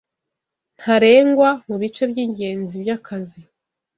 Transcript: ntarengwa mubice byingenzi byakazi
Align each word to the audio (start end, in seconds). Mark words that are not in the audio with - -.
ntarengwa 0.79 1.49
mubice 1.67 2.01
byingenzi 2.11 2.73
byakazi 2.83 3.41